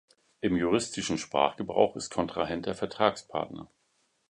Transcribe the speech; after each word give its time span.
Im 0.39 0.55
juristischen 0.57 1.19
Sprachgebrauch 1.19 1.95
ist 1.95 2.09
Kontrahent 2.09 2.65
der 2.65 2.73
Vertragspartner. 2.73 3.69